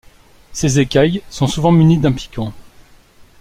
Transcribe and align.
Ses 0.51 0.79
écailles 0.79 1.21
sont 1.29 1.45
souvent 1.45 1.71
munies 1.71 1.99
d'un 1.99 2.11
piquant. 2.11 2.53